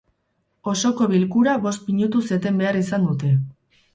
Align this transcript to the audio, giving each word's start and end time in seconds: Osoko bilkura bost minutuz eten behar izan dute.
Osoko 0.71 1.07
bilkura 1.11 1.53
bost 1.67 1.85
minutuz 1.91 2.23
eten 2.39 2.57
behar 2.63 2.81
izan 2.83 3.05
dute. 3.11 3.31